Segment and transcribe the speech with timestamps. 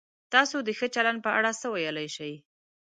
[0.33, 2.33] تاسو د ښه چلند په اړه څه ویلای شئ؟